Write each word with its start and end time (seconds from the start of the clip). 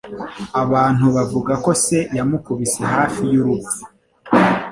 Abantu 0.63 1.05
bavuga 1.15 1.53
ko 1.63 1.71
se 1.83 1.97
yamukubise 2.17 2.81
hafi 2.95 3.21
y'urupfu. 3.33 3.79